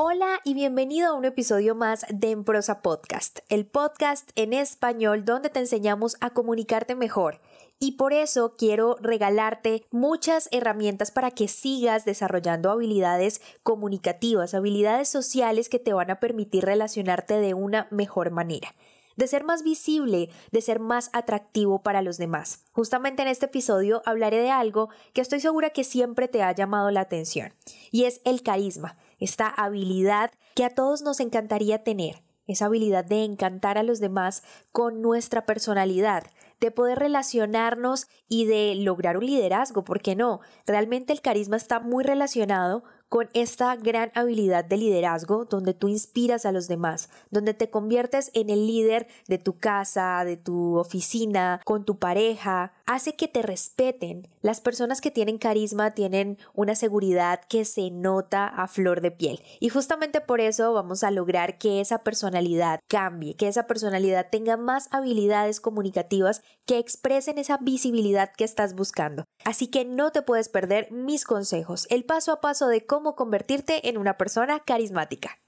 Hola 0.00 0.38
y 0.44 0.54
bienvenido 0.54 1.08
a 1.08 1.14
un 1.14 1.24
episodio 1.24 1.74
más 1.74 2.06
de 2.08 2.30
En 2.30 2.44
Prosa 2.44 2.82
Podcast, 2.82 3.40
el 3.48 3.66
podcast 3.66 4.30
en 4.36 4.52
español 4.52 5.24
donde 5.24 5.50
te 5.50 5.58
enseñamos 5.58 6.16
a 6.20 6.30
comunicarte 6.30 6.94
mejor 6.94 7.40
y 7.80 7.96
por 7.96 8.12
eso 8.12 8.54
quiero 8.56 8.96
regalarte 9.00 9.84
muchas 9.90 10.48
herramientas 10.52 11.10
para 11.10 11.32
que 11.32 11.48
sigas 11.48 12.04
desarrollando 12.04 12.70
habilidades 12.70 13.42
comunicativas, 13.64 14.54
habilidades 14.54 15.08
sociales 15.08 15.68
que 15.68 15.80
te 15.80 15.92
van 15.92 16.12
a 16.12 16.20
permitir 16.20 16.64
relacionarte 16.64 17.40
de 17.40 17.54
una 17.54 17.88
mejor 17.90 18.30
manera 18.30 18.76
de 19.16 19.26
ser 19.26 19.42
más 19.42 19.64
visible, 19.64 20.30
de 20.52 20.60
ser 20.62 20.78
más 20.78 21.10
atractivo 21.12 21.82
para 21.82 22.02
los 22.02 22.18
demás. 22.18 22.64
Justamente 22.70 23.22
en 23.22 23.26
este 23.26 23.46
episodio 23.46 24.00
hablaré 24.06 24.38
de 24.38 24.52
algo 24.52 24.90
que 25.12 25.20
estoy 25.20 25.40
segura 25.40 25.70
que 25.70 25.82
siempre 25.82 26.28
te 26.28 26.44
ha 26.44 26.52
llamado 26.52 26.92
la 26.92 27.00
atención, 27.00 27.52
y 27.90 28.04
es 28.04 28.20
el 28.24 28.44
carisma, 28.44 28.96
esta 29.18 29.48
habilidad 29.48 30.30
que 30.54 30.64
a 30.64 30.70
todos 30.70 31.02
nos 31.02 31.20
encantaría 31.20 31.82
tener, 31.82 32.22
esa 32.46 32.66
habilidad 32.66 33.04
de 33.04 33.24
encantar 33.24 33.78
a 33.78 33.82
los 33.82 34.00
demás 34.00 34.42
con 34.72 35.02
nuestra 35.02 35.44
personalidad, 35.44 36.24
de 36.60 36.70
poder 36.70 36.98
relacionarnos 36.98 38.08
y 38.26 38.46
de 38.46 38.74
lograr 38.74 39.18
un 39.18 39.26
liderazgo, 39.26 39.84
¿por 39.84 40.00
qué 40.00 40.16
no? 40.16 40.40
Realmente 40.66 41.12
el 41.12 41.20
carisma 41.20 41.56
está 41.56 41.78
muy 41.78 42.04
relacionado 42.04 42.84
con 43.08 43.30
esta 43.32 43.74
gran 43.76 44.10
habilidad 44.14 44.64
de 44.64 44.76
liderazgo 44.76 45.46
donde 45.46 45.74
tú 45.74 45.88
inspiras 45.88 46.44
a 46.44 46.52
los 46.52 46.68
demás, 46.68 47.08
donde 47.30 47.54
te 47.54 47.70
conviertes 47.70 48.30
en 48.34 48.50
el 48.50 48.66
líder 48.66 49.08
de 49.26 49.38
tu 49.38 49.58
casa, 49.58 50.24
de 50.24 50.36
tu 50.36 50.76
oficina, 50.76 51.60
con 51.64 51.84
tu 51.84 51.98
pareja, 51.98 52.72
hace 52.86 53.16
que 53.16 53.28
te 53.28 53.42
respeten. 53.42 54.28
Las 54.42 54.60
personas 54.60 55.00
que 55.00 55.10
tienen 55.10 55.38
carisma 55.38 55.92
tienen 55.92 56.38
una 56.54 56.74
seguridad 56.74 57.40
que 57.48 57.64
se 57.64 57.90
nota 57.90 58.46
a 58.46 58.68
flor 58.68 59.00
de 59.00 59.10
piel. 59.10 59.40
Y 59.60 59.68
justamente 59.68 60.20
por 60.20 60.40
eso 60.40 60.72
vamos 60.72 61.02
a 61.02 61.10
lograr 61.10 61.58
que 61.58 61.80
esa 61.80 62.02
personalidad 62.02 62.80
cambie, 62.88 63.36
que 63.36 63.48
esa 63.48 63.66
personalidad 63.66 64.28
tenga 64.30 64.56
más 64.56 64.88
habilidades 64.90 65.60
comunicativas 65.60 66.42
que 66.66 66.78
expresen 66.78 67.38
esa 67.38 67.56
visibilidad 67.58 68.30
que 68.36 68.44
estás 68.44 68.74
buscando. 68.74 69.24
Así 69.44 69.68
que 69.68 69.84
no 69.84 70.12
te 70.12 70.22
puedes 70.22 70.48
perder 70.48 70.90
mis 70.90 71.24
consejos, 71.24 71.86
el 71.90 72.04
paso 72.04 72.32
a 72.32 72.40
paso 72.40 72.68
de 72.68 72.84
cómo 72.84 72.97
cómo 72.98 73.14
convertirte 73.14 73.88
en 73.88 73.96
una 73.96 74.18
persona 74.18 74.58
carismática. 74.58 75.38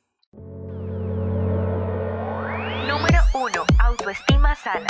Número 2.86 3.18
1. 3.34 3.64
Autoestima 3.82 4.54
sana. 4.54 4.86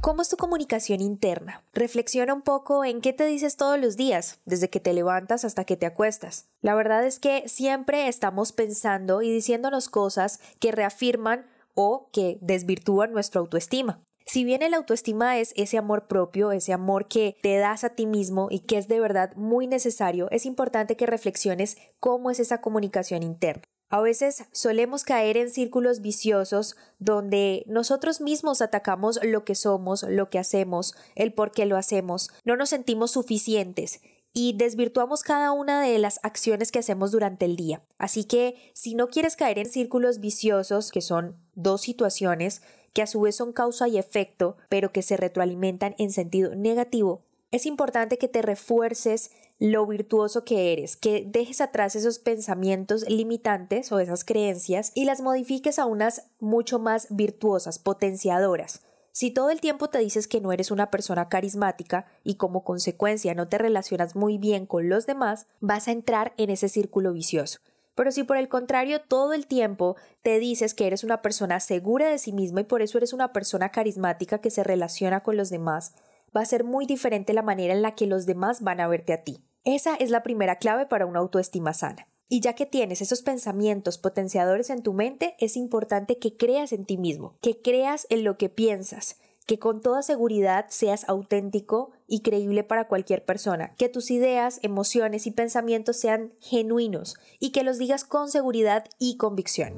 ¿Cómo 0.00 0.22
es 0.22 0.28
tu 0.28 0.36
comunicación 0.36 1.00
interna? 1.00 1.64
Reflexiona 1.72 2.32
un 2.32 2.42
poco 2.42 2.84
en 2.84 3.00
qué 3.00 3.12
te 3.12 3.26
dices 3.26 3.56
todos 3.56 3.80
los 3.80 3.96
días, 3.96 4.38
desde 4.44 4.70
que 4.70 4.78
te 4.78 4.92
levantas 4.92 5.44
hasta 5.44 5.64
que 5.64 5.76
te 5.76 5.86
acuestas. 5.86 6.46
La 6.60 6.76
verdad 6.76 7.04
es 7.04 7.18
que 7.18 7.48
siempre 7.48 8.06
estamos 8.06 8.52
pensando 8.52 9.22
y 9.22 9.32
diciéndonos 9.32 9.88
cosas 9.88 10.38
que 10.60 10.70
reafirman 10.70 11.44
o 11.74 12.08
que 12.12 12.38
desvirtúan 12.40 13.10
nuestra 13.10 13.40
autoestima. 13.40 14.00
Si 14.30 14.44
bien 14.44 14.62
el 14.62 14.74
autoestima 14.74 15.40
es 15.40 15.52
ese 15.56 15.76
amor 15.76 16.06
propio, 16.06 16.52
ese 16.52 16.72
amor 16.72 17.08
que 17.08 17.36
te 17.42 17.56
das 17.56 17.82
a 17.82 17.96
ti 17.96 18.06
mismo 18.06 18.46
y 18.48 18.60
que 18.60 18.78
es 18.78 18.86
de 18.86 19.00
verdad 19.00 19.34
muy 19.34 19.66
necesario, 19.66 20.28
es 20.30 20.46
importante 20.46 20.96
que 20.96 21.04
reflexiones 21.04 21.78
cómo 21.98 22.30
es 22.30 22.38
esa 22.38 22.60
comunicación 22.60 23.24
interna. 23.24 23.64
A 23.88 24.00
veces 24.00 24.44
solemos 24.52 25.02
caer 25.02 25.36
en 25.36 25.50
círculos 25.50 26.00
viciosos 26.00 26.76
donde 27.00 27.64
nosotros 27.66 28.20
mismos 28.20 28.62
atacamos 28.62 29.18
lo 29.24 29.44
que 29.44 29.56
somos, 29.56 30.04
lo 30.04 30.30
que 30.30 30.38
hacemos, 30.38 30.94
el 31.16 31.32
por 31.32 31.50
qué 31.50 31.66
lo 31.66 31.76
hacemos, 31.76 32.30
no 32.44 32.54
nos 32.54 32.68
sentimos 32.68 33.10
suficientes 33.10 34.00
y 34.32 34.52
desvirtuamos 34.56 35.22
cada 35.22 35.50
una 35.50 35.82
de 35.82 35.98
las 35.98 36.20
acciones 36.22 36.70
que 36.70 36.78
hacemos 36.78 37.10
durante 37.10 37.46
el 37.46 37.56
día. 37.56 37.82
Así 37.98 38.24
que 38.24 38.70
si 38.74 38.94
no 38.94 39.08
quieres 39.08 39.34
caer 39.34 39.58
en 39.58 39.66
círculos 39.66 40.20
viciosos, 40.20 40.92
que 40.92 41.00
son 41.00 41.36
dos 41.62 41.82
situaciones, 41.82 42.62
que 42.92 43.02
a 43.02 43.06
su 43.06 43.20
vez 43.20 43.36
son 43.36 43.52
causa 43.52 43.88
y 43.88 43.98
efecto, 43.98 44.56
pero 44.68 44.92
que 44.92 45.02
se 45.02 45.16
retroalimentan 45.16 45.94
en 45.98 46.12
sentido 46.12 46.54
negativo, 46.54 47.22
es 47.50 47.66
importante 47.66 48.16
que 48.18 48.28
te 48.28 48.42
refuerces 48.42 49.32
lo 49.58 49.86
virtuoso 49.86 50.44
que 50.44 50.72
eres, 50.72 50.96
que 50.96 51.24
dejes 51.26 51.60
atrás 51.60 51.96
esos 51.96 52.18
pensamientos 52.18 53.08
limitantes 53.08 53.90
o 53.92 53.98
esas 53.98 54.24
creencias 54.24 54.92
y 54.94 55.04
las 55.04 55.20
modifiques 55.20 55.78
a 55.78 55.84
unas 55.84 56.24
mucho 56.38 56.78
más 56.78 57.08
virtuosas, 57.10 57.78
potenciadoras. 57.78 58.82
Si 59.12 59.32
todo 59.32 59.50
el 59.50 59.60
tiempo 59.60 59.90
te 59.90 59.98
dices 59.98 60.28
que 60.28 60.40
no 60.40 60.52
eres 60.52 60.70
una 60.70 60.90
persona 60.90 61.28
carismática 61.28 62.06
y 62.22 62.36
como 62.36 62.62
consecuencia 62.62 63.34
no 63.34 63.48
te 63.48 63.58
relacionas 63.58 64.14
muy 64.14 64.38
bien 64.38 64.64
con 64.64 64.88
los 64.88 65.06
demás, 65.06 65.46
vas 65.60 65.88
a 65.88 65.92
entrar 65.92 66.32
en 66.36 66.48
ese 66.50 66.68
círculo 66.68 67.12
vicioso. 67.12 67.58
Pero 68.00 68.12
si 68.12 68.24
por 68.24 68.38
el 68.38 68.48
contrario 68.48 69.02
todo 69.02 69.34
el 69.34 69.46
tiempo 69.46 69.94
te 70.22 70.38
dices 70.38 70.72
que 70.72 70.86
eres 70.86 71.04
una 71.04 71.20
persona 71.20 71.60
segura 71.60 72.08
de 72.08 72.16
sí 72.16 72.32
misma 72.32 72.62
y 72.62 72.64
por 72.64 72.80
eso 72.80 72.96
eres 72.96 73.12
una 73.12 73.34
persona 73.34 73.68
carismática 73.72 74.38
que 74.38 74.48
se 74.48 74.64
relaciona 74.64 75.22
con 75.22 75.36
los 75.36 75.50
demás, 75.50 75.92
va 76.34 76.40
a 76.40 76.46
ser 76.46 76.64
muy 76.64 76.86
diferente 76.86 77.34
la 77.34 77.42
manera 77.42 77.74
en 77.74 77.82
la 77.82 77.94
que 77.94 78.06
los 78.06 78.24
demás 78.24 78.62
van 78.62 78.80
a 78.80 78.88
verte 78.88 79.12
a 79.12 79.22
ti. 79.22 79.44
Esa 79.64 79.96
es 79.96 80.08
la 80.08 80.22
primera 80.22 80.56
clave 80.56 80.86
para 80.86 81.04
una 81.04 81.18
autoestima 81.18 81.74
sana. 81.74 82.08
Y 82.26 82.40
ya 82.40 82.54
que 82.54 82.64
tienes 82.64 83.02
esos 83.02 83.20
pensamientos 83.20 83.98
potenciadores 83.98 84.70
en 84.70 84.82
tu 84.82 84.94
mente, 84.94 85.34
es 85.38 85.58
importante 85.58 86.18
que 86.18 86.38
creas 86.38 86.72
en 86.72 86.86
ti 86.86 86.96
mismo, 86.96 87.36
que 87.42 87.60
creas 87.60 88.06
en 88.08 88.24
lo 88.24 88.38
que 88.38 88.48
piensas, 88.48 89.18
que 89.50 89.58
con 89.58 89.80
toda 89.80 90.00
seguridad 90.02 90.66
seas 90.68 91.08
auténtico 91.08 91.90
y 92.06 92.22
creíble 92.22 92.62
para 92.62 92.86
cualquier 92.86 93.24
persona, 93.24 93.74
que 93.74 93.88
tus 93.88 94.12
ideas, 94.12 94.60
emociones 94.62 95.26
y 95.26 95.32
pensamientos 95.32 95.96
sean 95.96 96.32
genuinos 96.38 97.16
y 97.40 97.50
que 97.50 97.64
los 97.64 97.76
digas 97.76 98.04
con 98.04 98.30
seguridad 98.30 98.84
y 99.00 99.16
convicción. 99.16 99.74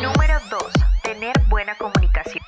Número 0.00 0.38
2. 0.50 0.62
Tener 1.02 1.34
buena 1.50 1.76
comunicación. 1.76 2.42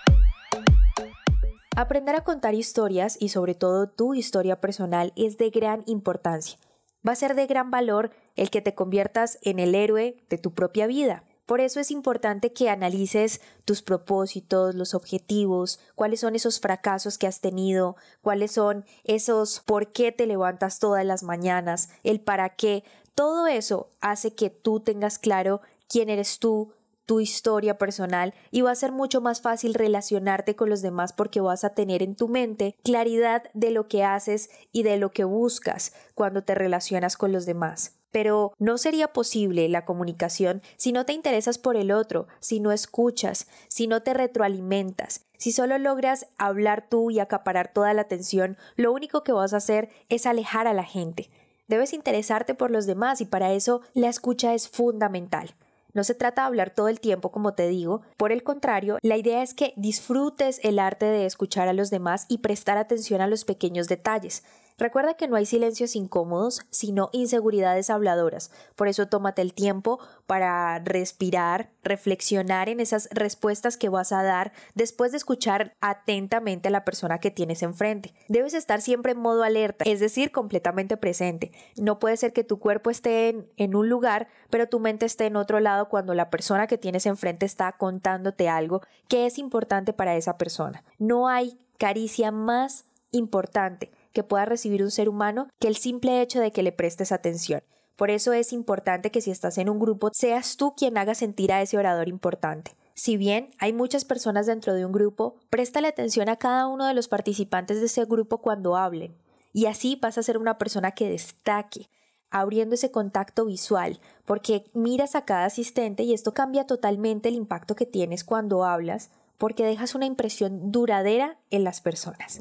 Aprender 1.77 2.15
a 2.15 2.25
contar 2.25 2.55
historias 2.55 3.19
y 3.21 3.29
sobre 3.29 3.55
todo 3.55 3.87
tu 3.87 4.15
historia 4.15 4.63
personal 4.63 5.13
es 5.15 5.37
de 5.37 5.51
gran 5.51 5.83
importancia. 5.85 6.59
Va 7.07 7.13
a 7.13 7.17
ser 7.17 7.35
de 7.35 7.47
gran 7.47 7.71
valor 7.71 8.13
el 8.35 8.49
que 8.49 8.63
te 8.63 8.75
conviertas 8.75 9.39
en 9.43 9.59
el 9.59 9.75
héroe 9.75 10.17
de 10.31 10.39
tu 10.39 10.55
propia 10.55 10.87
vida. 10.87 11.25
Por 11.51 11.61
eso 11.61 11.81
es 11.81 11.91
importante 11.91 12.53
que 12.53 12.71
analices 12.71 13.41
tus 13.65 13.83
propósitos, 13.83 14.77
los 14.77 14.95
objetivos, 14.95 15.81
cuáles 15.97 16.21
son 16.21 16.37
esos 16.37 16.61
fracasos 16.61 17.19
que 17.19 17.27
has 17.27 17.41
tenido, 17.41 17.97
cuáles 18.23 18.53
son 18.53 18.85
esos 19.03 19.59
por 19.59 19.91
qué 19.91 20.13
te 20.13 20.27
levantas 20.27 20.79
todas 20.79 21.05
las 21.05 21.25
mañanas, 21.25 21.89
el 22.05 22.21
para 22.21 22.51
qué. 22.51 22.85
Todo 23.17 23.49
eso 23.49 23.91
hace 24.01 24.33
que 24.33 24.49
tú 24.49 24.79
tengas 24.79 25.19
claro 25.19 25.61
quién 25.89 26.09
eres 26.09 26.39
tú, 26.39 26.73
tu 27.05 27.19
historia 27.19 27.79
personal 27.79 28.33
y 28.53 28.61
va 28.61 28.71
a 28.71 28.77
ser 28.77 28.93
mucho 28.93 29.21
más 29.21 29.41
fácil 29.41 29.75
relacionarte 29.75 30.55
con 30.55 30.71
los 30.71 30.83
demás 30.83 31.13
porque 31.13 31.41
vas 31.41 31.65
a 31.65 31.75
tener 31.75 32.05
en 32.05 32.15
tu 32.15 32.29
mente 32.29 32.77
claridad 32.85 33.43
de 33.55 33.73
lo 33.73 33.89
que 33.89 34.05
haces 34.05 34.51
y 34.71 34.85
de 34.85 34.99
lo 34.99 35.11
que 35.11 35.25
buscas 35.25 35.95
cuando 36.15 36.45
te 36.45 36.55
relacionas 36.55 37.17
con 37.17 37.33
los 37.33 37.45
demás. 37.45 38.00
Pero 38.11 38.53
no 38.59 38.79
sería 38.79 39.13
posible 39.13 39.69
la 39.69 39.85
comunicación 39.85 40.63
si 40.77 40.93
no 40.93 41.07
te 41.07 41.13
interesas 41.13 41.59
por 41.59 41.77
el 41.77 41.93
otro, 41.93 42.27
si 42.41 42.61
no 42.61 42.73
escuchas, 42.73 43.47
si 43.69 43.87
no 43.87 44.03
te 44.03 44.15
retroalimentas. 44.15 45.27
Si 45.39 45.53
solo 45.53 45.79
logras 45.79 46.27
hablar 46.37 46.87
tú 46.89 47.11
y 47.11 47.19
acaparar 47.19 47.73
toda 47.73 47.95
la 47.95 48.03
atención, 48.03 48.59
lo 48.77 48.93
único 48.93 49.23
que 49.23 49.33
vas 49.33 49.55
a 49.55 49.59
hacer 49.59 49.89
es 50.09 50.27
alejar 50.27 50.67
a 50.67 50.75
la 50.75 50.85
gente. 50.85 51.31
Debes 51.67 51.93
interesarte 51.93 52.55
por 52.55 52.71
los 52.71 52.85
demás 52.85 53.21
y 53.21 53.27
para 53.27 53.53
eso 53.53 53.81
la 53.95 54.09
escucha 54.09 54.55
es 54.55 54.69
fundamental. 54.69 55.55
No 55.93 56.05
se 56.05 56.15
trata 56.15 56.43
de 56.43 56.47
hablar 56.47 56.71
todo 56.71 56.89
el 56.89 57.01
tiempo, 57.01 57.31
como 57.31 57.55
te 57.55 57.69
digo, 57.69 58.03
por 58.17 58.33
el 58.33 58.43
contrario, 58.43 58.99
la 59.03 59.17
idea 59.17 59.43
es 59.43 59.55
que 59.55 59.73
disfrutes 59.77 60.61
el 60.63 60.79
arte 60.79 61.07
de 61.07 61.27
escuchar 61.27 61.69
a 61.69 61.73
los 61.73 61.91
demás 61.91 62.27
y 62.29 62.39
prestar 62.39 62.79
atención 62.79 63.21
a 63.21 63.27
los 63.27 63.45
pequeños 63.45 63.89
detalles. 63.89 64.45
Recuerda 64.81 65.13
que 65.13 65.29
no 65.29 65.37
hay 65.37 65.45
silencios 65.45 65.95
incómodos, 65.95 66.63
sino 66.71 67.11
inseguridades 67.13 67.91
habladoras. 67.91 68.51
Por 68.77 68.89
eso 68.89 69.09
tómate 69.09 69.43
el 69.43 69.53
tiempo 69.53 70.01
para 70.27 70.79
respirar, 70.79 71.71
reflexionar 71.83 72.71
en 72.71 72.81
esas 72.81 73.07
respuestas 73.13 73.77
que 73.77 73.91
vas 73.91 74.11
a 74.11 74.23
dar 74.23 74.53
después 74.75 75.11
de 75.11 75.19
escuchar 75.19 75.75
atentamente 75.83 76.69
a 76.69 76.71
la 76.71 76.87
persona 76.87 77.19
que 77.19 77.31
tienes 77.31 77.63
enfrente. 77.63 78.15
Debes 78.29 78.55
estar 78.55 78.81
siempre 78.81 79.13
en 79.13 79.19
modo 79.19 79.43
alerta, 79.43 79.85
es 79.87 80.01
decir, 80.01 80.33
completamente 80.33 80.97
presente. 80.97 81.53
No 81.77 81.99
puede 81.99 82.17
ser 82.17 82.33
que 82.33 82.43
tu 82.43 82.59
cuerpo 82.59 82.89
esté 82.89 83.51
en, 83.59 83.75
un 83.77 83.91
lugar, 83.91 84.29
pero 84.49 84.71
tu 84.71 84.81
mente 84.81 85.05
esté 85.05 85.27
en 85.27 85.37
otro 85.37 85.61
lado 85.61 85.91
cuando 85.91 86.15
la 86.15 86.31
persona 86.31 86.67
que 86.67 86.79
tienes 86.79 87.05
enfrente 87.05 87.45
está 87.45 87.71
contándote 87.73 88.49
algo 88.49 88.81
que 89.09 89.27
es 89.27 89.37
importante 89.37 89.93
para 89.93 90.17
esa 90.17 90.39
persona. 90.39 90.85
No 90.99 91.29
hay 91.29 91.59
caricia 91.77 92.31
más 92.31 92.87
importante 93.13 93.91
que 94.13 94.25
pueda 94.25 94.45
recibir 94.45 94.83
un 94.83 94.91
ser 94.91 95.09
humano 95.09 95.49
que 95.59 95.69
el 95.69 95.77
simple 95.77 96.21
hecho 96.21 96.41
de 96.41 96.53
que 96.53 96.63
le 96.63 96.73
prestes 96.73 97.13
atención. 97.13 97.63
Por 97.97 98.11
eso 98.11 98.33
es 98.33 98.53
importante 98.53 99.11
que 99.11 99.21
si 99.21 99.31
estás 99.31 99.59
en 99.59 99.69
un 99.69 99.79
grupo 99.79 100.11
seas 100.13 100.57
tú 100.57 100.75
quien 100.75 100.97
haga 100.97 101.15
sentir 101.15 101.53
a 101.53 101.61
ese 101.61 101.77
orador 101.77 102.09
importante. 102.09 102.73
Si 102.95 103.17
bien 103.17 103.51
hay 103.59 103.73
muchas 103.73 104.05
personas 104.05 104.47
dentro 104.47 104.75
de 104.75 104.85
un 104.85 104.93
grupo, 104.93 105.37
préstale 105.49 105.89
atención 105.89 106.29
a 106.29 106.37
cada 106.37 106.67
uno 106.67 106.87
de 106.87 106.95
los 106.95 107.09
participantes 107.09 107.81
de 107.81 107.87
ese 107.87 108.05
grupo 108.05 108.39
cuando 108.39 108.77
hablen. 108.77 109.17
Y 109.53 109.67
así 109.67 109.99
vas 110.01 110.19
a 110.19 110.23
ser 110.23 110.39
una 110.39 110.59
persona 110.59 110.93
que 110.93 111.09
destaque, 111.09 111.89
abriendo 112.31 112.75
ese 112.75 112.91
contacto 112.91 113.45
visual, 113.45 114.01
porque 114.25 114.65
miras 114.75 115.15
a 115.15 115.25
cada 115.25 115.47
asistente 115.47 116.03
y 116.03 116.13
esto 116.13 116.33
cambia 116.33 116.67
totalmente 116.67 117.29
el 117.29 117.35
impacto 117.35 117.75
que 117.75 117.87
tienes 117.87 118.25
cuando 118.25 118.65
hablas, 118.65 119.11
porque 119.39 119.65
dejas 119.65 119.95
una 119.95 120.07
impresión 120.07 120.71
duradera 120.71 121.39
en 121.51 121.65
las 121.65 121.81
personas. 121.81 122.41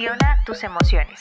Gestiona 0.00 0.42
tus 0.46 0.64
emociones. 0.64 1.20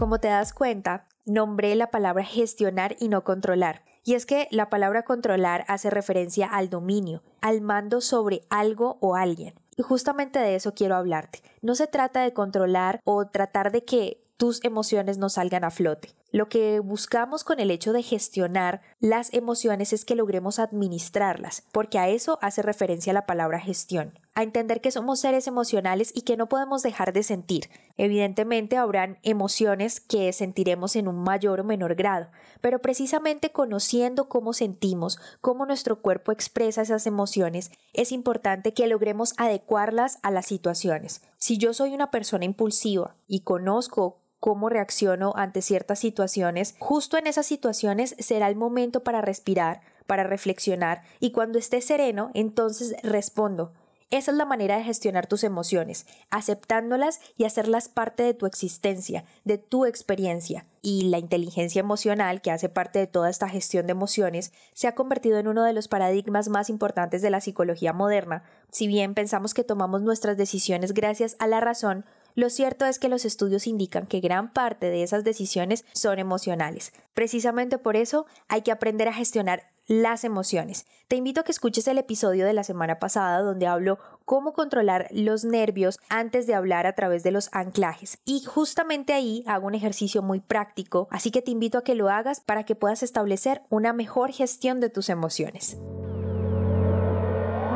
Como 0.00 0.18
te 0.20 0.28
das 0.28 0.54
cuenta, 0.54 1.06
nombré 1.26 1.74
la 1.74 1.90
palabra 1.90 2.24
gestionar 2.24 2.96
y 2.98 3.10
no 3.10 3.24
controlar. 3.24 3.84
Y 4.04 4.14
es 4.14 4.24
que 4.24 4.48
la 4.50 4.70
palabra 4.70 5.02
controlar 5.02 5.66
hace 5.68 5.90
referencia 5.90 6.46
al 6.46 6.70
dominio, 6.70 7.22
al 7.42 7.60
mando 7.60 8.00
sobre 8.00 8.40
algo 8.48 8.96
o 9.02 9.16
alguien. 9.16 9.52
Y 9.76 9.82
justamente 9.82 10.38
de 10.38 10.54
eso 10.54 10.72
quiero 10.72 10.96
hablarte. 10.96 11.42
No 11.60 11.74
se 11.74 11.86
trata 11.86 12.22
de 12.22 12.32
controlar 12.32 13.00
o 13.04 13.26
tratar 13.26 13.70
de 13.70 13.84
que 13.84 14.24
tus 14.38 14.64
emociones 14.64 15.18
no 15.18 15.28
salgan 15.28 15.64
a 15.64 15.70
flote. 15.70 16.08
Lo 16.30 16.48
que 16.48 16.80
buscamos 16.80 17.44
con 17.44 17.60
el 17.60 17.70
hecho 17.70 17.92
de 17.92 18.02
gestionar 18.02 18.80
las 19.02 19.34
emociones 19.34 19.92
es 19.92 20.04
que 20.04 20.14
logremos 20.14 20.60
administrarlas, 20.60 21.64
porque 21.72 21.98
a 21.98 22.08
eso 22.08 22.38
hace 22.40 22.62
referencia 22.62 23.12
la 23.12 23.26
palabra 23.26 23.58
gestión, 23.58 24.16
a 24.36 24.44
entender 24.44 24.80
que 24.80 24.92
somos 24.92 25.18
seres 25.18 25.48
emocionales 25.48 26.12
y 26.14 26.22
que 26.22 26.36
no 26.36 26.48
podemos 26.48 26.84
dejar 26.84 27.12
de 27.12 27.24
sentir. 27.24 27.68
Evidentemente 27.96 28.76
habrán 28.76 29.18
emociones 29.24 29.98
que 29.98 30.32
sentiremos 30.32 30.94
en 30.94 31.08
un 31.08 31.16
mayor 31.16 31.58
o 31.58 31.64
menor 31.64 31.96
grado, 31.96 32.28
pero 32.60 32.78
precisamente 32.78 33.50
conociendo 33.50 34.28
cómo 34.28 34.52
sentimos, 34.52 35.18
cómo 35.40 35.66
nuestro 35.66 36.00
cuerpo 36.00 36.30
expresa 36.30 36.82
esas 36.82 37.08
emociones, 37.08 37.72
es 37.94 38.12
importante 38.12 38.72
que 38.72 38.86
logremos 38.86 39.34
adecuarlas 39.36 40.20
a 40.22 40.30
las 40.30 40.46
situaciones. 40.46 41.22
Si 41.38 41.58
yo 41.58 41.74
soy 41.74 41.92
una 41.92 42.12
persona 42.12 42.44
impulsiva 42.44 43.16
y 43.26 43.40
conozco 43.40 44.22
cómo 44.42 44.68
reacciono 44.68 45.34
ante 45.36 45.62
ciertas 45.62 46.00
situaciones, 46.00 46.74
justo 46.80 47.16
en 47.16 47.28
esas 47.28 47.46
situaciones 47.46 48.16
será 48.18 48.48
el 48.48 48.56
momento 48.56 49.04
para 49.04 49.20
respirar, 49.20 49.82
para 50.08 50.24
reflexionar 50.24 51.02
y 51.20 51.30
cuando 51.30 51.60
esté 51.60 51.80
sereno, 51.80 52.32
entonces 52.34 52.96
respondo. 53.04 53.72
Esa 54.12 54.30
es 54.30 54.36
la 54.36 54.44
manera 54.44 54.76
de 54.76 54.84
gestionar 54.84 55.26
tus 55.26 55.42
emociones, 55.42 56.06
aceptándolas 56.28 57.18
y 57.38 57.44
hacerlas 57.44 57.88
parte 57.88 58.22
de 58.22 58.34
tu 58.34 58.44
existencia, 58.44 59.24
de 59.44 59.56
tu 59.56 59.86
experiencia. 59.86 60.66
Y 60.82 61.04
la 61.04 61.18
inteligencia 61.18 61.80
emocional, 61.80 62.42
que 62.42 62.50
hace 62.50 62.68
parte 62.68 62.98
de 62.98 63.06
toda 63.06 63.30
esta 63.30 63.48
gestión 63.48 63.86
de 63.86 63.92
emociones, 63.92 64.52
se 64.74 64.86
ha 64.86 64.94
convertido 64.94 65.38
en 65.38 65.48
uno 65.48 65.64
de 65.64 65.72
los 65.72 65.88
paradigmas 65.88 66.50
más 66.50 66.68
importantes 66.68 67.22
de 67.22 67.30
la 67.30 67.40
psicología 67.40 67.94
moderna. 67.94 68.44
Si 68.70 68.86
bien 68.86 69.14
pensamos 69.14 69.54
que 69.54 69.64
tomamos 69.64 70.02
nuestras 70.02 70.36
decisiones 70.36 70.92
gracias 70.92 71.34
a 71.38 71.46
la 71.46 71.60
razón, 71.60 72.04
lo 72.34 72.50
cierto 72.50 72.84
es 72.84 72.98
que 72.98 73.08
los 73.08 73.24
estudios 73.24 73.66
indican 73.66 74.06
que 74.06 74.20
gran 74.20 74.52
parte 74.52 74.90
de 74.90 75.02
esas 75.02 75.24
decisiones 75.24 75.86
son 75.94 76.18
emocionales. 76.18 76.92
Precisamente 77.14 77.78
por 77.78 77.96
eso 77.96 78.26
hay 78.48 78.60
que 78.60 78.72
aprender 78.72 79.08
a 79.08 79.14
gestionar 79.14 79.71
las 80.00 80.24
emociones. 80.24 80.86
Te 81.06 81.16
invito 81.16 81.40
a 81.40 81.44
que 81.44 81.52
escuches 81.52 81.86
el 81.86 81.98
episodio 81.98 82.46
de 82.46 82.54
la 82.54 82.64
semana 82.64 82.98
pasada 82.98 83.42
donde 83.42 83.66
hablo 83.66 83.98
cómo 84.24 84.54
controlar 84.54 85.08
los 85.10 85.44
nervios 85.44 85.98
antes 86.08 86.46
de 86.46 86.54
hablar 86.54 86.86
a 86.86 86.94
través 86.94 87.22
de 87.22 87.30
los 87.30 87.50
anclajes. 87.52 88.18
Y 88.24 88.42
justamente 88.44 89.12
ahí 89.12 89.44
hago 89.46 89.66
un 89.66 89.74
ejercicio 89.74 90.22
muy 90.22 90.40
práctico, 90.40 91.08
así 91.10 91.30
que 91.30 91.42
te 91.42 91.50
invito 91.50 91.76
a 91.76 91.84
que 91.84 91.94
lo 91.94 92.08
hagas 92.08 92.40
para 92.40 92.64
que 92.64 92.74
puedas 92.74 93.02
establecer 93.02 93.62
una 93.68 93.92
mejor 93.92 94.32
gestión 94.32 94.80
de 94.80 94.88
tus 94.88 95.10
emociones. 95.10 95.76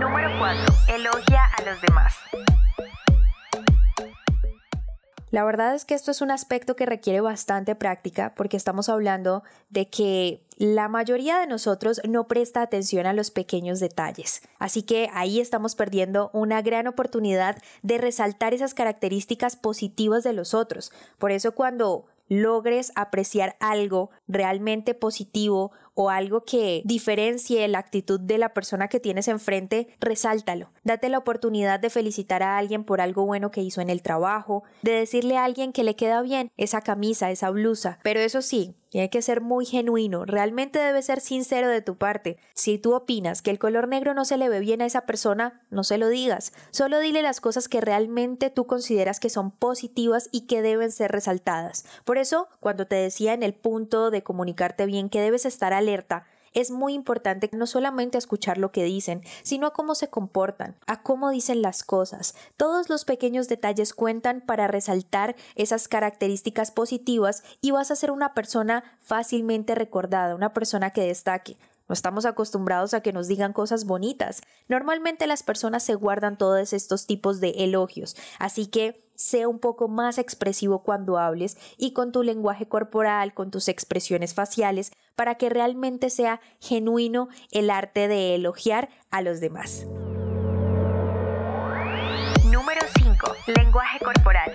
Número 0.01 0.31
4. 0.39 0.75
Elogia 0.95 1.45
a 1.59 1.63
los 1.71 1.81
demás. 1.83 2.15
La 5.37 5.45
verdad 5.45 5.75
es 5.75 5.85
que 5.85 5.93
esto 5.93 6.11
es 6.11 6.23
un 6.23 6.31
aspecto 6.31 6.77
que 6.77 6.87
requiere 6.87 7.21
bastante 7.21 7.75
práctica 7.75 8.33
porque 8.35 8.57
estamos 8.57 8.89
hablando 8.89 9.43
de 9.69 9.91
que 9.91 10.41
la 10.57 10.89
mayoría 10.89 11.39
de 11.39 11.47
nosotros 11.47 12.01
no 12.09 12.27
presta 12.27 12.63
atención 12.63 13.05
a 13.05 13.13
los 13.13 13.31
pequeños 13.31 13.79
detalles. 13.79 14.41
Así 14.59 14.83
que 14.83 15.11
ahí 15.13 15.39
estamos 15.39 15.75
perdiendo 15.75 16.31
una 16.33 16.63
gran 16.63 16.87
oportunidad 16.87 17.59
de 17.83 17.99
resaltar 17.99 18.55
esas 18.55 18.73
características 18.73 19.57
positivas 19.57 20.25
de 20.25 20.33
los 20.33 20.55
otros. 20.55 20.91
Por 21.19 21.33
eso 21.33 21.53
cuando 21.53 22.07
logres 22.29 22.93
apreciar 22.95 23.57
algo 23.61 24.09
realmente 24.27 24.95
positivo 24.95 25.71
o 25.97 26.11
algo 26.11 26.45
que 26.45 26.83
diferencie 26.85 27.67
la 27.69 27.79
actitud 27.79 28.21
de 28.21 28.37
la 28.37 28.53
persona 28.53 28.89
que 28.89 29.01
tienes 29.01 29.29
enfrente, 29.29 29.89
resáltalo. 29.99 30.71
Date 30.85 31.09
la 31.09 31.19
oportunidad 31.19 31.81
de 31.81 31.91
felicitar 31.91 32.43
a 32.43 32.59
alguien 32.59 32.85
por 32.85 33.01
algo 33.01 33.25
bueno 33.25 33.51
que 33.51 33.63
hizo 33.63 33.81
en 33.81 33.89
el 33.89 34.03
trabajo, 34.03 34.63
de 34.83 34.93
decirle 34.93 35.39
a 35.39 35.45
alguien 35.45 35.73
que 35.73 35.85
le 35.85 35.97
queda 35.97 36.21
bien 36.21 36.53
esa 36.59 36.83
camisa, 36.83 37.31
esa 37.31 37.49
blusa. 37.49 37.99
Pero 38.03 38.21
eso 38.21 38.43
sí, 38.43 38.77
tiene 38.91 39.11
que 39.11 39.21
ser 39.21 39.41
muy 39.41 39.67
genuino, 39.67 40.25
realmente 40.25 40.79
debe 40.79 41.03
ser 41.03 41.21
sincero 41.21 41.69
de 41.69 41.83
tu 41.83 41.97
parte. 41.97 42.39
Si 42.55 42.79
tú 42.79 42.95
opinas 42.95 43.43
que 43.43 43.51
el 43.51 43.59
color 43.59 43.89
negro 43.89 44.15
no 44.15 44.25
se 44.25 44.37
le 44.39 44.49
ve 44.49 44.61
bien 44.61 44.81
a 44.81 44.87
esa 44.87 45.03
persona, 45.03 45.61
no 45.71 45.85
se 45.85 45.99
lo 45.99 46.09
digas. 46.09 46.53
Solo 46.71 47.01
dile 47.01 47.23
las 47.23 47.41
cosas 47.41 47.69
que 47.69 47.81
realmente 47.81 48.49
tú 48.49 48.67
consideras 48.67 49.21
que 49.21 49.29
son 49.29 49.51
positivas 49.51 50.29
y 50.33 50.47
que 50.47 50.63
deben 50.63 50.93
ser 50.93 51.11
resaltadas. 51.11 51.85
Por 52.05 52.17
eso, 52.17 52.49
cuando 52.61 52.87
te 52.87 52.97
decía 52.97 53.35
en 53.35 53.43
el 53.43 53.55
punto 53.55 54.11
de 54.11 54.23
comunicarte 54.23 54.87
bien 54.87 55.09
que 55.11 55.21
debes 55.21 55.47
estar 55.47 55.75
alerta, 55.87 56.27
es 56.57 56.71
muy 56.71 56.95
importante 56.95 57.51
no 57.53 57.67
solamente 57.67 58.17
escuchar 58.17 58.57
lo 58.57 58.73
que 58.73 58.83
dicen, 58.83 59.21
sino 59.43 59.67
a 59.67 59.73
cómo 59.75 59.95
se 59.95 60.09
comportan, 60.09 60.75
a 60.87 61.03
cómo 61.03 61.29
dicen 61.29 61.61
las 61.61 61.85
cosas. 61.85 62.35
Todos 62.57 62.89
los 62.89 63.05
pequeños 63.05 63.47
detalles 63.47 63.93
cuentan 63.93 64.41
para 64.41 64.67
resaltar 64.67 65.37
esas 65.55 65.87
características 65.87 66.71
positivas 66.71 67.43
y 67.61 67.73
vas 67.73 67.91
a 67.91 67.97
ser 67.97 68.11
una 68.11 68.33
persona 68.33 68.85
fácilmente 69.01 69.75
recordada, 69.75 70.35
una 70.35 70.55
persona 70.55 70.91
que 70.91 71.03
destaque. 71.03 71.59
No 71.89 71.93
estamos 71.93 72.25
acostumbrados 72.25 72.95
a 72.95 73.03
que 73.03 73.13
nos 73.13 73.29
digan 73.29 73.53
cosas 73.53 73.85
bonitas. 73.85 74.41
Normalmente 74.67 75.27
las 75.27 75.43
personas 75.43 75.83
se 75.83 75.95
guardan 75.95 76.39
todos 76.39 76.73
estos 76.73 77.07
tipos 77.07 77.39
de 77.39 77.51
elogios, 77.51 78.17
así 78.39 78.67
que 78.67 79.06
sea 79.17 79.49
un 79.49 79.59
poco 79.59 79.89
más 79.89 80.19
expresivo 80.19 80.83
cuando 80.83 81.19
hables 81.19 81.57
y 81.77 81.93
con 81.93 82.13
tu 82.13 82.23
lenguaje 82.23 82.69
corporal, 82.69 83.35
con 83.35 83.51
tus 83.51 83.69
expresiones 83.69 84.35
faciales, 84.35 84.93
para 85.15 85.37
que 85.37 85.49
realmente 85.49 86.11
sea 86.11 86.41
genuino 86.61 87.29
el 87.51 87.71
arte 87.71 88.09
de 88.09 88.35
elogiar 88.35 88.89
a 89.11 89.23
los 89.23 89.41
demás. 89.41 89.87
Número 92.45 92.81
5. 92.99 93.33
Lenguaje 93.57 93.99
corporal. 94.05 94.53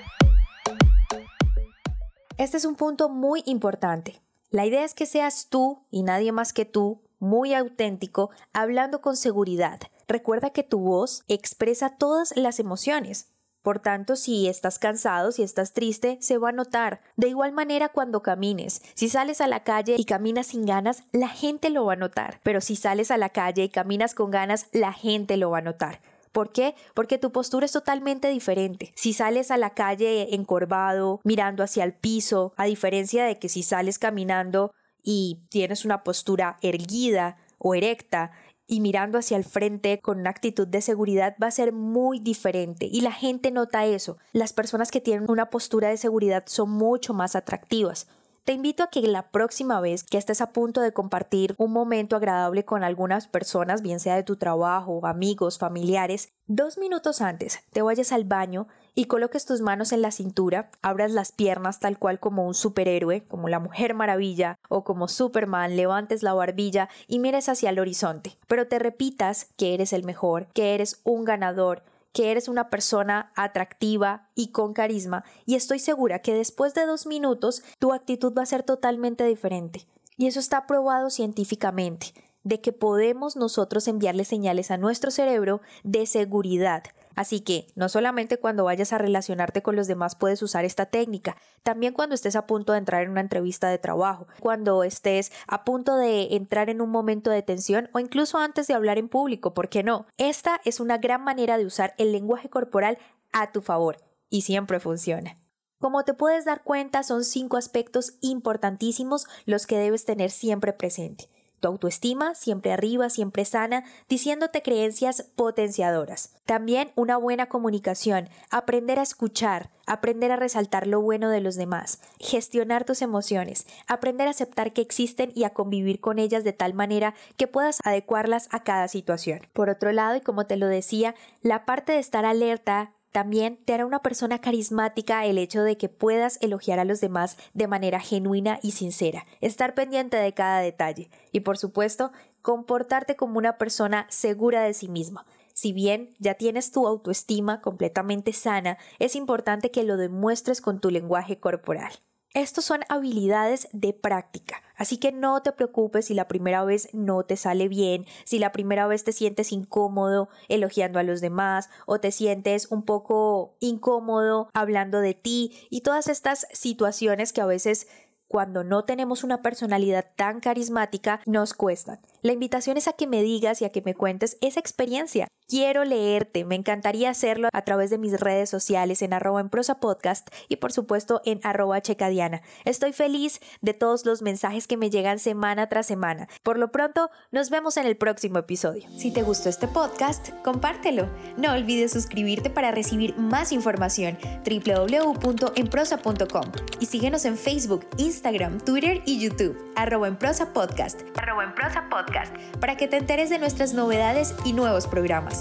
Este 2.37 2.57
es 2.57 2.65
un 2.65 2.75
punto 2.75 3.09
muy 3.09 3.43
importante. 3.45 4.21
La 4.49 4.65
idea 4.65 4.83
es 4.83 4.93
que 4.93 5.05
seas 5.05 5.47
tú 5.49 5.85
y 5.91 6.03
nadie 6.03 6.31
más 6.31 6.53
que 6.53 6.65
tú, 6.65 7.01
muy 7.19 7.53
auténtico, 7.53 8.31
hablando 8.51 8.99
con 8.99 9.15
seguridad. 9.15 9.79
Recuerda 10.07 10.49
que 10.49 10.63
tu 10.63 10.79
voz 10.79 11.23
expresa 11.27 11.95
todas 11.97 12.35
las 12.35 12.59
emociones, 12.59 13.30
por 13.61 13.79
tanto, 13.79 14.15
si 14.15 14.47
estás 14.47 14.79
cansado, 14.79 15.31
si 15.31 15.43
estás 15.43 15.73
triste, 15.73 16.17
se 16.19 16.37
va 16.37 16.49
a 16.49 16.53
notar. 16.53 17.01
De 17.15 17.27
igual 17.27 17.51
manera 17.51 17.89
cuando 17.89 18.23
camines. 18.23 18.81
Si 18.95 19.07
sales 19.07 19.39
a 19.39 19.47
la 19.47 19.63
calle 19.63 19.95
y 19.97 20.05
caminas 20.05 20.47
sin 20.47 20.65
ganas, 20.65 21.03
la 21.11 21.29
gente 21.29 21.69
lo 21.69 21.85
va 21.85 21.93
a 21.93 21.97
notar. 21.97 22.39
Pero 22.43 22.59
si 22.61 22.75
sales 22.75 23.11
a 23.11 23.17
la 23.17 23.29
calle 23.29 23.63
y 23.63 23.69
caminas 23.69 24.15
con 24.15 24.31
ganas, 24.31 24.67
la 24.71 24.93
gente 24.93 25.37
lo 25.37 25.51
va 25.51 25.59
a 25.59 25.61
notar. 25.61 26.01
¿Por 26.31 26.51
qué? 26.51 26.75
Porque 26.93 27.17
tu 27.17 27.31
postura 27.31 27.65
es 27.65 27.71
totalmente 27.71 28.29
diferente. 28.29 28.93
Si 28.95 29.13
sales 29.13 29.51
a 29.51 29.57
la 29.57 29.71
calle 29.71 30.33
encorvado, 30.33 31.19
mirando 31.23 31.61
hacia 31.61 31.83
el 31.83 31.93
piso, 31.93 32.53
a 32.55 32.65
diferencia 32.65 33.25
de 33.25 33.37
que 33.37 33.49
si 33.49 33.63
sales 33.63 33.99
caminando 33.99 34.71
y 35.03 35.41
tienes 35.49 35.83
una 35.83 36.03
postura 36.03 36.57
erguida 36.61 37.37
o 37.57 37.75
erecta, 37.75 38.31
y 38.71 38.79
mirando 38.79 39.17
hacia 39.17 39.35
el 39.35 39.43
frente 39.43 39.99
con 39.99 40.21
una 40.21 40.29
actitud 40.29 40.65
de 40.65 40.79
seguridad 40.79 41.35
va 41.43 41.47
a 41.47 41.51
ser 41.51 41.73
muy 41.73 42.19
diferente 42.19 42.87
y 42.89 43.01
la 43.01 43.11
gente 43.11 43.51
nota 43.51 43.85
eso. 43.85 44.17
Las 44.31 44.53
personas 44.53 44.91
que 44.91 45.01
tienen 45.01 45.29
una 45.29 45.49
postura 45.49 45.89
de 45.89 45.97
seguridad 45.97 46.45
son 46.47 46.69
mucho 46.69 47.13
más 47.13 47.35
atractivas. 47.35 48.07
Te 48.43 48.53
invito 48.53 48.81
a 48.81 48.89
que 48.89 49.01
la 49.01 49.29
próxima 49.29 49.79
vez 49.81 50.03
que 50.03 50.17
estés 50.17 50.41
a 50.41 50.51
punto 50.51 50.81
de 50.81 50.93
compartir 50.93 51.53
un 51.59 51.71
momento 51.71 52.15
agradable 52.15 52.65
con 52.65 52.83
algunas 52.83 53.27
personas, 53.27 53.83
bien 53.83 53.99
sea 53.99 54.15
de 54.15 54.23
tu 54.23 54.35
trabajo, 54.35 55.05
amigos, 55.05 55.59
familiares, 55.59 56.33
dos 56.47 56.79
minutos 56.79 57.21
antes 57.21 57.59
te 57.71 57.83
vayas 57.83 58.11
al 58.11 58.23
baño 58.23 58.67
y 58.95 59.05
coloques 59.05 59.45
tus 59.45 59.61
manos 59.61 59.91
en 59.91 60.01
la 60.01 60.09
cintura, 60.09 60.71
abras 60.81 61.11
las 61.11 61.31
piernas 61.31 61.79
tal 61.79 61.99
cual 61.99 62.19
como 62.19 62.47
un 62.47 62.55
superhéroe, 62.55 63.23
como 63.27 63.47
la 63.47 63.59
Mujer 63.59 63.93
Maravilla 63.93 64.57
o 64.69 64.83
como 64.83 65.07
Superman, 65.07 65.75
levantes 65.75 66.23
la 66.23 66.33
barbilla 66.33 66.89
y 67.07 67.19
mires 67.19 67.47
hacia 67.47 67.69
el 67.69 67.77
horizonte, 67.77 68.39
pero 68.47 68.67
te 68.67 68.79
repitas 68.79 69.49
que 69.55 69.75
eres 69.75 69.93
el 69.93 70.03
mejor, 70.03 70.47
que 70.47 70.73
eres 70.73 70.99
un 71.03 71.25
ganador, 71.25 71.83
que 72.13 72.31
eres 72.31 72.47
una 72.47 72.69
persona 72.69 73.31
atractiva 73.35 74.29
y 74.35 74.51
con 74.51 74.73
carisma 74.73 75.23
y 75.45 75.55
estoy 75.55 75.79
segura 75.79 76.19
que 76.19 76.33
después 76.33 76.73
de 76.73 76.85
dos 76.85 77.05
minutos 77.05 77.63
tu 77.79 77.93
actitud 77.93 78.33
va 78.37 78.43
a 78.43 78.47
ser 78.47 78.63
totalmente 78.63 79.23
diferente. 79.25 79.87
Y 80.17 80.27
eso 80.27 80.39
está 80.39 80.67
probado 80.67 81.09
científicamente, 81.09 82.13
de 82.43 82.61
que 82.61 82.73
podemos 82.73 83.35
nosotros 83.35 83.87
enviarle 83.87 84.25
señales 84.25 84.71
a 84.71 84.77
nuestro 84.77 85.11
cerebro 85.11 85.61
de 85.83 86.05
seguridad, 86.05 86.83
Así 87.15 87.41
que 87.41 87.67
no 87.75 87.89
solamente 87.89 88.37
cuando 88.37 88.63
vayas 88.63 88.93
a 88.93 88.97
relacionarte 88.97 89.61
con 89.61 89.75
los 89.75 89.87
demás 89.87 90.15
puedes 90.15 90.41
usar 90.41 90.65
esta 90.65 90.85
técnica, 90.85 91.37
también 91.63 91.93
cuando 91.93 92.15
estés 92.15 92.35
a 92.35 92.47
punto 92.47 92.73
de 92.73 92.79
entrar 92.79 93.03
en 93.03 93.11
una 93.11 93.21
entrevista 93.21 93.69
de 93.69 93.77
trabajo, 93.77 94.27
cuando 94.39 94.83
estés 94.83 95.31
a 95.47 95.63
punto 95.63 95.97
de 95.97 96.35
entrar 96.35 96.69
en 96.69 96.81
un 96.81 96.89
momento 96.89 97.29
de 97.29 97.41
tensión 97.41 97.89
o 97.93 97.99
incluso 97.99 98.37
antes 98.37 98.67
de 98.67 98.73
hablar 98.73 98.97
en 98.97 99.09
público, 99.09 99.53
¿por 99.53 99.69
qué 99.69 99.83
no? 99.83 100.05
Esta 100.17 100.61
es 100.65 100.79
una 100.79 100.97
gran 100.97 101.23
manera 101.23 101.57
de 101.57 101.65
usar 101.65 101.93
el 101.97 102.11
lenguaje 102.11 102.49
corporal 102.49 102.97
a 103.31 103.51
tu 103.51 103.61
favor 103.61 103.97
y 104.29 104.41
siempre 104.41 104.79
funciona. 104.79 105.37
Como 105.79 106.03
te 106.03 106.13
puedes 106.13 106.45
dar 106.45 106.63
cuenta, 106.63 107.01
son 107.01 107.23
cinco 107.23 107.57
aspectos 107.57 108.13
importantísimos 108.21 109.25
los 109.45 109.65
que 109.65 109.79
debes 109.79 110.05
tener 110.05 110.29
siempre 110.29 110.73
presente 110.73 111.27
tu 111.61 111.69
autoestima 111.69 112.35
siempre 112.35 112.73
arriba, 112.73 113.09
siempre 113.09 113.45
sana, 113.45 113.85
diciéndote 114.09 114.61
creencias 114.61 115.27
potenciadoras. 115.35 116.33
También 116.45 116.91
una 116.95 117.15
buena 117.15 117.47
comunicación, 117.47 118.27
aprender 118.49 118.99
a 118.99 119.03
escuchar, 119.03 119.69
aprender 119.85 120.31
a 120.31 120.35
resaltar 120.35 120.87
lo 120.87 120.99
bueno 121.01 121.29
de 121.29 121.39
los 121.39 121.55
demás, 121.55 122.01
gestionar 122.19 122.83
tus 122.83 123.01
emociones, 123.01 123.67
aprender 123.87 124.27
a 124.27 124.31
aceptar 124.31 124.73
que 124.73 124.81
existen 124.81 125.31
y 125.35 125.45
a 125.45 125.51
convivir 125.51 126.01
con 126.01 126.19
ellas 126.19 126.43
de 126.43 126.53
tal 126.53 126.73
manera 126.73 127.13
que 127.37 127.47
puedas 127.47 127.77
adecuarlas 127.85 128.49
a 128.51 128.63
cada 128.63 128.87
situación. 128.87 129.41
Por 129.53 129.69
otro 129.69 129.91
lado, 129.91 130.17
y 130.17 130.21
como 130.21 130.45
te 130.45 130.57
lo 130.57 130.67
decía, 130.67 131.15
la 131.41 131.65
parte 131.65 131.93
de 131.93 131.99
estar 131.99 132.25
alerta, 132.25 132.93
también 133.11 133.57
te 133.65 133.73
hará 133.73 133.85
una 133.85 134.01
persona 134.01 134.39
carismática 134.39 135.25
el 135.25 135.37
hecho 135.37 135.63
de 135.63 135.77
que 135.77 135.89
puedas 135.89 136.37
elogiar 136.41 136.79
a 136.79 136.85
los 136.85 137.01
demás 137.01 137.37
de 137.53 137.67
manera 137.67 137.99
genuina 137.99 138.59
y 138.63 138.71
sincera, 138.71 139.25
estar 139.41 139.73
pendiente 139.73 140.17
de 140.17 140.33
cada 140.33 140.59
detalle 140.59 141.09
y 141.31 141.41
por 141.41 141.57
supuesto 141.57 142.11
comportarte 142.41 143.15
como 143.15 143.37
una 143.37 143.57
persona 143.57 144.07
segura 144.09 144.63
de 144.63 144.73
sí 144.73 144.87
misma. 144.87 145.25
Si 145.53 145.73
bien 145.73 146.15
ya 146.19 146.35
tienes 146.35 146.71
tu 146.71 146.87
autoestima 146.87 147.61
completamente 147.61 148.33
sana, 148.33 148.77
es 148.99 149.15
importante 149.15 149.69
que 149.69 149.83
lo 149.83 149.97
demuestres 149.97 150.61
con 150.61 150.79
tu 150.79 150.89
lenguaje 150.89 151.39
corporal. 151.39 151.91
Estos 152.33 152.63
son 152.63 152.79
habilidades 152.87 153.67
de 153.73 153.91
práctica, 153.91 154.63
así 154.77 154.97
que 154.97 155.11
no 155.11 155.41
te 155.41 155.51
preocupes 155.51 156.05
si 156.05 156.13
la 156.13 156.29
primera 156.29 156.63
vez 156.63 156.87
no 156.93 157.23
te 157.23 157.35
sale 157.35 157.67
bien, 157.67 158.05
si 158.23 158.39
la 158.39 158.53
primera 158.53 158.87
vez 158.87 159.03
te 159.03 159.11
sientes 159.11 159.51
incómodo 159.51 160.29
elogiando 160.47 160.97
a 160.97 161.03
los 161.03 161.19
demás 161.19 161.69
o 161.85 161.99
te 161.99 162.11
sientes 162.11 162.71
un 162.71 162.83
poco 162.83 163.57
incómodo 163.59 164.49
hablando 164.53 165.01
de 165.01 165.13
ti 165.13 165.67
y 165.69 165.81
todas 165.81 166.07
estas 166.07 166.47
situaciones 166.53 167.33
que 167.33 167.41
a 167.41 167.45
veces 167.45 167.87
cuando 168.29 168.63
no 168.63 168.85
tenemos 168.85 169.25
una 169.25 169.41
personalidad 169.41 170.05
tan 170.15 170.39
carismática 170.39 171.19
nos 171.25 171.53
cuestan. 171.53 171.99
La 172.21 172.31
invitación 172.31 172.77
es 172.77 172.87
a 172.87 172.93
que 172.93 173.05
me 173.05 173.23
digas 173.23 173.61
y 173.61 173.65
a 173.65 173.73
que 173.73 173.81
me 173.81 173.93
cuentes 173.93 174.37
esa 174.39 174.61
experiencia. 174.61 175.27
Quiero 175.51 175.83
leerte, 175.83 176.45
me 176.45 176.55
encantaría 176.55 177.09
hacerlo 177.09 177.49
a 177.51 177.61
través 177.63 177.89
de 177.89 177.97
mis 177.97 178.17
redes 178.17 178.49
sociales 178.49 179.01
en 179.01 179.11
arroba 179.11 179.41
en 179.41 179.49
prosa 179.49 179.81
podcast 179.81 180.29
y 180.47 180.55
por 180.55 180.71
supuesto 180.71 181.21
en 181.25 181.41
arroba 181.43 181.81
checadiana. 181.81 182.41
Estoy 182.63 182.93
feliz 182.93 183.41
de 183.59 183.73
todos 183.73 184.05
los 184.05 184.21
mensajes 184.21 184.65
que 184.65 184.77
me 184.77 184.89
llegan 184.89 185.19
semana 185.19 185.67
tras 185.67 185.87
semana. 185.87 186.29
Por 186.41 186.57
lo 186.57 186.71
pronto, 186.71 187.09
nos 187.31 187.49
vemos 187.49 187.75
en 187.75 187.85
el 187.85 187.97
próximo 187.97 188.37
episodio. 188.37 188.87
Si 188.95 189.11
te 189.11 189.23
gustó 189.23 189.49
este 189.49 189.67
podcast, 189.67 190.29
compártelo. 190.41 191.09
No 191.35 191.51
olvides 191.51 191.91
suscribirte 191.91 192.49
para 192.49 192.71
recibir 192.71 193.17
más 193.17 193.51
información 193.51 194.17
www.enprosa.com 194.45 196.45
y 196.79 196.85
síguenos 196.85 197.25
en 197.25 197.35
Facebook, 197.35 197.85
Instagram, 197.97 198.61
Twitter 198.61 199.01
y 199.05 199.19
YouTube 199.19 199.61
arroba 199.75 200.07
en 200.07 200.15
prosa 200.15 200.53
podcast 200.53 201.01
arroba 201.17 201.43
en 201.43 201.55
prosa 201.55 201.89
podcast 201.89 202.33
para 202.59 202.77
que 202.77 202.87
te 202.87 202.97
enteres 202.97 203.29
de 203.29 203.39
nuestras 203.39 203.73
novedades 203.73 204.35
y 204.45 204.53
nuevos 204.53 204.87
programas. 204.87 205.40